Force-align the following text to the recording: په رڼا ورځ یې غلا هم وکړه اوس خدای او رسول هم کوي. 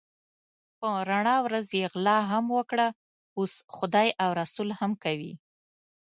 په 0.79 0.89
رڼا 1.09 1.35
ورځ 1.45 1.67
یې 1.79 1.85
غلا 1.93 2.17
هم 2.31 2.45
وکړه 2.57 2.87
اوس 3.37 3.53
خدای 3.75 4.09
او 4.23 4.29
رسول 4.41 4.69
هم 4.79 4.91
کوي. 5.03 5.33